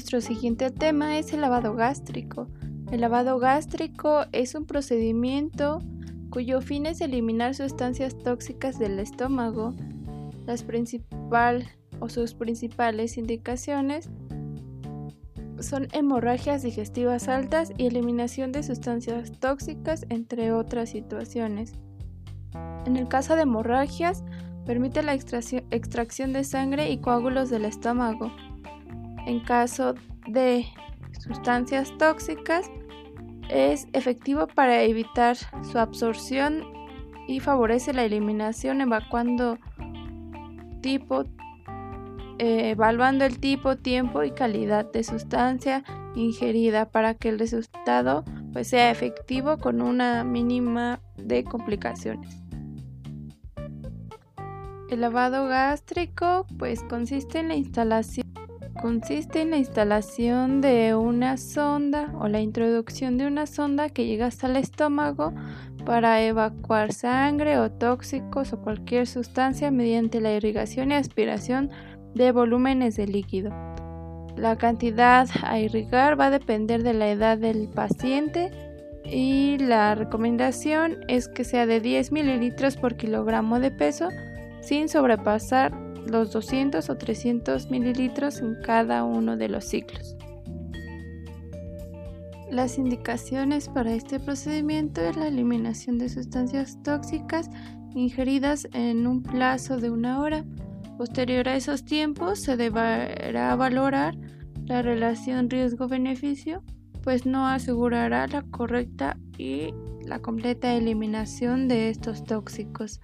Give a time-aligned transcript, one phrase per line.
[0.00, 2.48] Nuestro siguiente tema es el lavado gástrico.
[2.90, 5.82] El lavado gástrico es un procedimiento
[6.30, 9.74] cuyo fin es eliminar sustancias tóxicas del estómago.
[10.46, 11.68] Las principal
[12.00, 14.08] o sus principales indicaciones
[15.58, 21.74] son hemorragias digestivas altas y eliminación de sustancias tóxicas, entre otras situaciones.
[22.86, 24.24] En el caso de hemorragias,
[24.64, 28.32] permite la extracción de sangre y coágulos del estómago.
[29.26, 29.94] En caso
[30.26, 30.66] de
[31.18, 32.70] sustancias tóxicas,
[33.48, 36.64] es efectivo para evitar su absorción
[37.26, 39.58] y favorece la eliminación evacuando
[40.80, 41.24] tipo,
[42.38, 45.84] eh, evaluando el tipo, tiempo y calidad de sustancia
[46.14, 52.36] ingerida para que el resultado pues, sea efectivo con una mínima de complicaciones.
[54.88, 58.29] El lavado gástrico pues consiste en la instalación
[58.80, 64.26] consiste en la instalación de una sonda o la introducción de una sonda que llega
[64.26, 65.34] hasta el estómago
[65.84, 71.70] para evacuar sangre o tóxicos o cualquier sustancia mediante la irrigación y aspiración
[72.14, 73.50] de volúmenes de líquido.
[74.36, 78.50] La cantidad a irrigar va a depender de la edad del paciente
[79.04, 84.08] y la recomendación es que sea de 10 mililitros por kilogramo de peso
[84.62, 90.16] sin sobrepasar los 200 o 300 mililitros en cada uno de los ciclos.
[92.50, 97.48] Las indicaciones para este procedimiento es la eliminación de sustancias tóxicas
[97.94, 100.44] ingeridas en un plazo de una hora.
[100.98, 104.16] Posterior a esos tiempos se deberá valorar
[104.64, 106.64] la relación riesgo-beneficio,
[107.02, 109.72] pues no asegurará la correcta y
[110.04, 113.00] la completa eliminación de estos tóxicos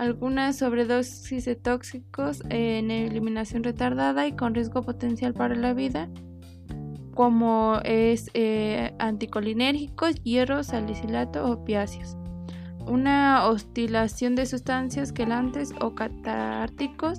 [0.00, 6.08] algunas sobredosis de tóxicos en eliminación retardada y con riesgo potencial para la vida,
[7.14, 12.16] como es eh, anticolinérgicos, hierro, salicilato o opiáceos.
[12.86, 17.18] Una oscilación de sustancias quelantes o catárticos,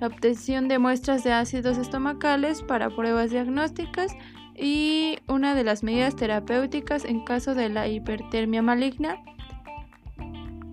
[0.00, 4.10] la obtención de muestras de ácidos estomacales para pruebas diagnósticas
[4.56, 9.22] y una de las medidas terapéuticas en caso de la hipertermia maligna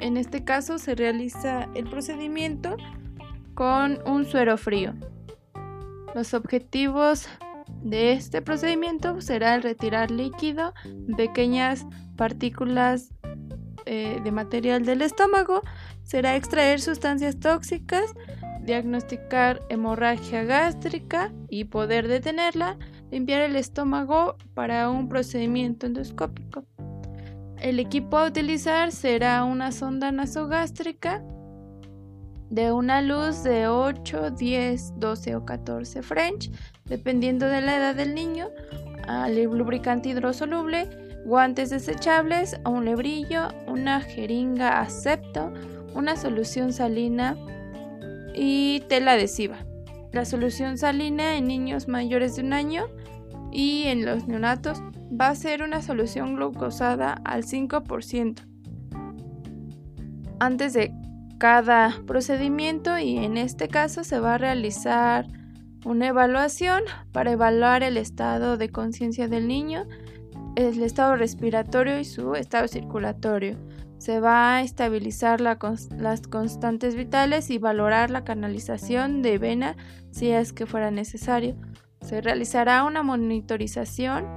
[0.03, 2.75] en este caso se realiza el procedimiento
[3.53, 4.93] con un suero frío.
[6.13, 7.29] Los objetivos
[7.81, 10.73] de este procedimiento será el retirar líquido,
[11.15, 11.85] pequeñas
[12.17, 13.13] partículas
[13.85, 15.61] eh, de material del estómago,
[16.03, 18.13] será extraer sustancias tóxicas,
[18.61, 22.77] diagnosticar hemorragia gástrica y poder detenerla,
[23.09, 26.65] limpiar el estómago para un procedimiento endoscópico.
[27.63, 31.23] El equipo a utilizar será una sonda nasogástrica
[32.49, 36.51] de una luz de 8, 10, 12 o 14 French,
[36.83, 38.49] dependiendo de la edad del niño,
[39.07, 40.89] al lubricante hidrosoluble,
[41.23, 45.53] guantes desechables, un lebrillo, una jeringa acepto,
[45.95, 47.37] una solución salina
[48.35, 49.65] y tela adhesiva.
[50.11, 52.87] La solución salina en niños mayores de un año
[53.53, 58.53] y en los neonatos va a ser una solución glucosada al 5%
[60.43, 60.93] antes de
[61.37, 65.27] cada procedimiento y en este caso se va a realizar
[65.85, 69.87] una evaluación para evaluar el estado de conciencia del niño,
[70.55, 73.57] el estado respiratorio y su estado circulatorio.
[73.97, 79.77] Se va a estabilizar las constantes vitales y valorar la canalización de vena
[80.11, 81.55] si es que fuera necesario.
[82.03, 84.27] Se realizará una monitorización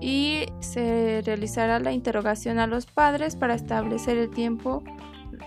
[0.00, 4.84] y se realizará la interrogación a los padres para establecer el tiempo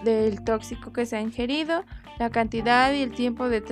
[0.03, 1.85] del tóxico que se ha ingerido,
[2.19, 3.63] la cantidad y el tiempo de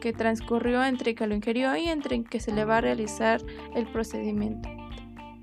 [0.00, 3.40] que transcurrió entre que lo ingirió y entre que se le va a realizar
[3.74, 4.68] el procedimiento.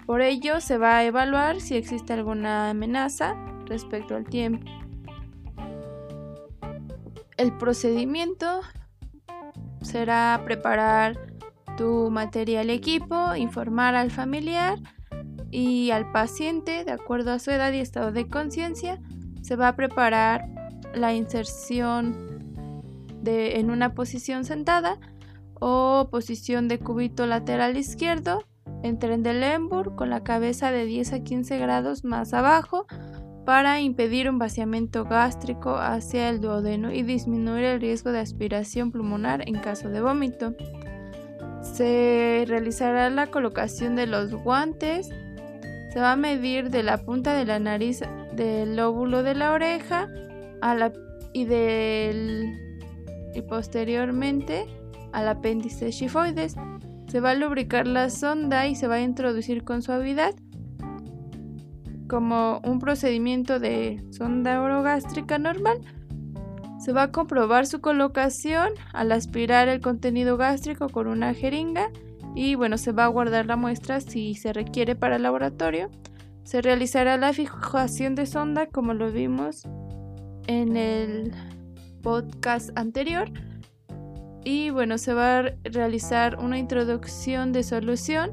[0.05, 3.35] Por ello, se va a evaluar si existe alguna amenaza
[3.65, 4.65] respecto al tiempo.
[7.35, 8.61] El procedimiento
[9.81, 11.36] será preparar
[11.77, 14.77] tu material equipo, informar al familiar
[15.49, 18.99] y al paciente de acuerdo a su edad y estado de conciencia.
[19.41, 20.45] Se va a preparar
[20.93, 22.15] la inserción
[23.21, 24.99] de, en una posición sentada
[25.53, 28.43] o posición de cubito lateral izquierdo
[28.83, 29.59] en tren de
[29.95, 32.85] con la cabeza de 10 a 15 grados más abajo
[33.45, 39.47] para impedir un vaciamiento gástrico hacia el duodeno y disminuir el riesgo de aspiración pulmonar
[39.47, 40.53] en caso de vómito.
[41.77, 45.09] Se realizará la colocación de los guantes.
[45.93, 48.01] Se va a medir de la punta de la nariz
[48.33, 50.09] del lóbulo de la oreja
[51.33, 52.51] y, del,
[53.35, 54.65] y posteriormente
[55.13, 56.55] al apéndice chifoides.
[57.09, 60.33] Se va a lubricar la sonda y se va a introducir con suavidad
[62.09, 65.77] como un procedimiento de sonda orogástrica normal.
[66.79, 71.91] Se va a comprobar su colocación al aspirar el contenido gástrico con una jeringa
[72.35, 75.89] y bueno, se va a guardar la muestra si se requiere para el laboratorio.
[76.43, 79.63] Se realizará la fijación de sonda como lo vimos
[80.45, 81.33] en el
[82.01, 83.29] podcast anterior.
[84.43, 88.31] Y bueno, se va a realizar una introducción de solución,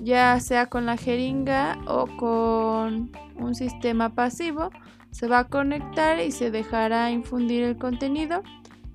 [0.00, 4.70] ya sea con la jeringa o con un sistema pasivo.
[5.10, 8.42] Se va a conectar y se dejará infundir el contenido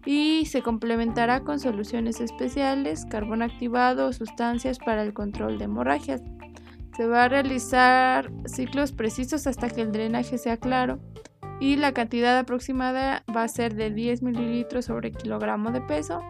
[0.05, 6.21] y se complementará con soluciones especiales, carbón activado o sustancias para el control de hemorragias.
[6.95, 10.99] Se va a realizar ciclos precisos hasta que el drenaje sea claro
[11.59, 16.21] y la cantidad aproximada va a ser de 10 mililitros sobre kilogramo de peso.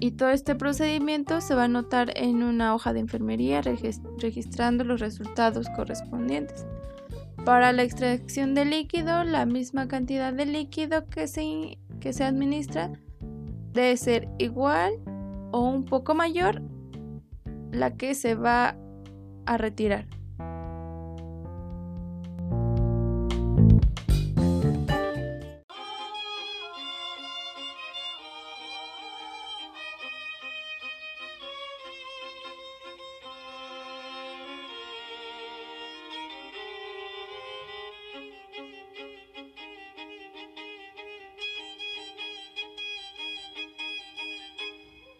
[0.00, 5.00] Y todo este procedimiento se va a anotar en una hoja de enfermería registrando los
[5.00, 6.66] resultados correspondientes.
[7.44, 12.92] Para la extracción de líquido, la misma cantidad de líquido que se, que se administra
[13.72, 14.92] debe ser igual
[15.50, 16.62] o un poco mayor
[17.72, 18.76] la que se va
[19.46, 20.17] a retirar.